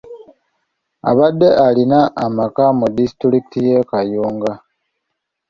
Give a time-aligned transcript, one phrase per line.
[1.09, 4.53] Abadde alina amaka mu disitulikiti y'e Kayunga.